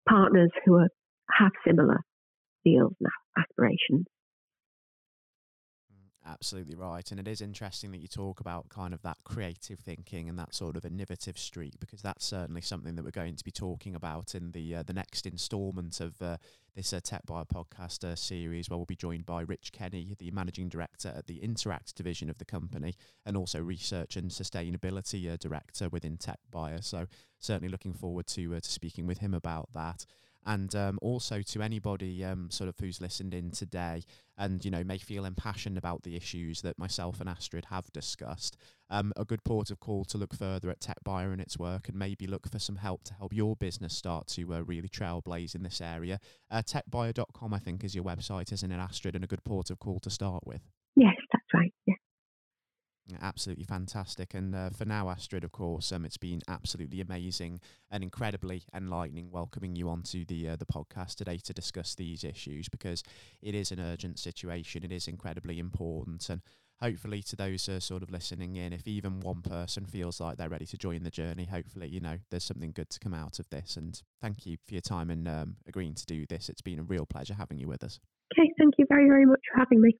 [0.07, 0.89] partners who are,
[1.31, 1.99] have similar
[2.65, 4.05] deals and aspirations.
[6.31, 7.11] Absolutely right.
[7.11, 10.55] And it is interesting that you talk about kind of that creative thinking and that
[10.55, 14.33] sort of innovative streak, because that's certainly something that we're going to be talking about
[14.33, 16.37] in the uh, the next instalment of uh,
[16.73, 20.69] this uh, Techbuyer podcast uh, series, where we'll be joined by Rich Kenny, the managing
[20.69, 25.89] director at the Interact division of the company, and also research and sustainability uh, director
[25.89, 26.81] within Tech Buyer.
[26.81, 27.07] So
[27.39, 30.05] certainly looking forward to uh, to speaking with him about that
[30.45, 34.03] and um, also to anybody um, sort of who's listened in today
[34.37, 38.57] and you know may feel impassioned about the issues that myself and Astrid have discussed.
[38.89, 41.97] Um, a good port of call to look further at Techbuyer and its work, and
[41.97, 45.63] maybe look for some help to help your business start to uh, really trailblaze in
[45.63, 46.19] this area.
[46.49, 49.79] Uh, techbuyer.com, I think, is your website, isn't it, Astrid, and a good port of
[49.79, 50.61] call to start with.
[50.95, 51.73] Yes, that's right.
[51.85, 51.95] Yeah.
[53.21, 54.33] Absolutely fantastic.
[54.33, 57.59] And uh, for now, Astrid, of course, um, it's been absolutely amazing
[57.89, 62.69] and incredibly enlightening welcoming you onto the uh, the podcast today to discuss these issues
[62.69, 63.03] because
[63.41, 64.83] it is an urgent situation.
[64.83, 66.41] It is incredibly important, and
[66.81, 70.49] hopefully, to those uh, sort of listening in, if even one person feels like they're
[70.49, 73.49] ready to join the journey, hopefully, you know, there's something good to come out of
[73.49, 73.77] this.
[73.77, 76.49] And thank you for your time and um, agreeing to do this.
[76.49, 77.99] It's been a real pleasure having you with us.
[78.33, 79.97] Okay, thank you very, very much for having me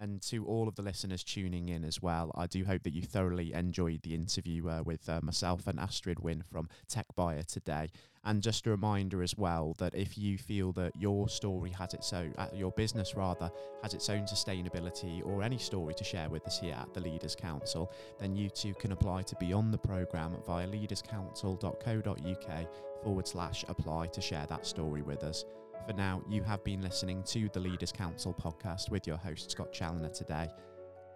[0.00, 2.30] and to all of the listeners tuning in as well.
[2.34, 6.20] I do hope that you thoroughly enjoyed the interview uh, with uh, myself and Astrid
[6.20, 7.88] Wynne from Tech Buyer today.
[8.24, 12.12] And just a reminder as well that if you feel that your story has its
[12.12, 13.50] own, uh, your business rather,
[13.82, 17.34] has its own sustainability or any story to share with us here at the Leaders
[17.34, 17.90] Council,
[18.20, 22.68] then you too can apply to be on the programme via leaderscouncil.co.uk
[23.02, 25.44] forward slash apply to share that story with us.
[25.88, 29.72] For now, you have been listening to the Leaders Council podcast with your host, Scott
[29.72, 30.50] Challoner, today.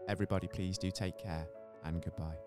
[0.08, 1.46] Everybody, please do take care
[1.84, 2.38] and goodbye.